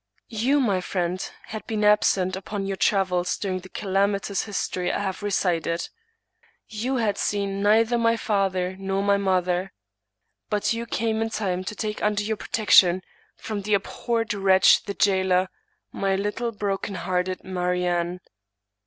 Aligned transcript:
You, 0.29 0.59
my 0.59 0.81
friend, 0.81 1.19
had 1.43 1.67
been 1.67 1.83
absent 1.83 2.35
upon 2.35 2.65
your 2.65 2.75
travels 2.75 3.37
during 3.37 3.59
the 3.59 3.69
calam 3.69 4.15
itous 4.15 4.45
history 4.45 4.91
I 4.91 4.97
have 4.99 5.21
recited. 5.21 5.87
You 6.67 6.95
had 6.95 7.19
seen 7.19 7.61
neither 7.61 7.99
my 7.99 8.17
father 8.17 8.75
nor 8.79 9.03
my 9.03 9.17
mother. 9.17 9.73
But 10.49 10.73
you 10.73 10.87
came 10.87 11.21
in 11.21 11.29
time 11.29 11.63
to 11.65 11.75
take 11.75 12.01
under 12.01 12.23
your 12.23 12.37
protection, 12.37 13.03
from 13.37 13.61
the 13.61 13.75
abhorred 13.75 14.33
wretch 14.33 14.85
the 14.85 14.95
jailer, 14.95 15.49
my 15.91 16.15
little 16.15 16.51
broken 16.51 16.95
hearted 16.95 17.43
Mariamne. 17.43 18.21